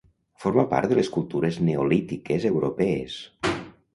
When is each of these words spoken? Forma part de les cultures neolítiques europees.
Forma 0.43 0.63
part 0.71 0.93
de 0.93 0.97
les 0.99 1.09
cultures 1.17 1.59
neolítiques 1.67 2.47
europees. 2.53 3.21